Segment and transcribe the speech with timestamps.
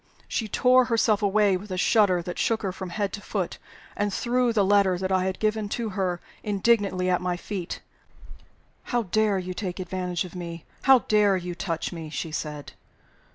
[0.27, 3.59] She tore herself away with a shudder that shook her from head to foot,
[3.95, 7.81] and threw the letter that I had given to her indignantly at my feet.
[8.85, 10.65] "How dare you take advantage of me!
[10.85, 12.71] How dare you touch me!" she said.